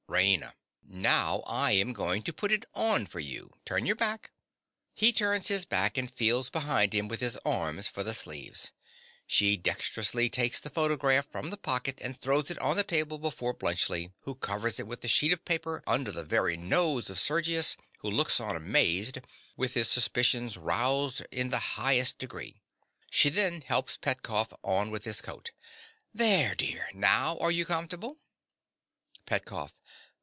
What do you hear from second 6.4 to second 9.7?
behind him with his arms for the sleeves. She